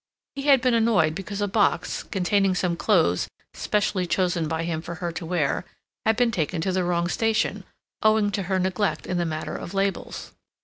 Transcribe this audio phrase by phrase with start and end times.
[0.33, 4.95] He had been annoyed because a box, containing some clothes specially chosen by him for
[4.95, 5.63] her to wear,
[6.07, 7.65] had been taken to the wrong station,
[8.01, 10.31] owing to her neglect in the matter of labels.